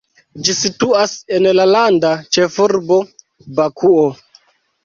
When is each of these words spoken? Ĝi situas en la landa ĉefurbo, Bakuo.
Ĝi 0.45 0.53
situas 0.59 1.13
en 1.39 1.45
la 1.59 1.67
landa 1.73 2.13
ĉefurbo, 2.39 3.01
Bakuo. 3.61 4.09